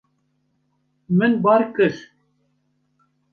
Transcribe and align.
Min 1.17 1.33
bar 1.43 1.59
kir. 1.75 1.93